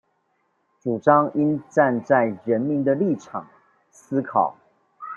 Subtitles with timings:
[0.81, 3.47] 主張應站在人民的立場
[3.91, 4.57] 思考